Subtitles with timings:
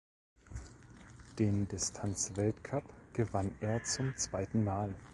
[1.37, 4.95] Den Distanzweltcup gewann er zum zweiten Mal.